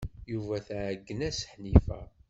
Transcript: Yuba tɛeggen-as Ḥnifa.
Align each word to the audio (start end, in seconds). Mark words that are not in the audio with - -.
Yuba 0.31 0.55
tɛeggen-as 0.67 1.39
Ḥnifa. 1.51 1.99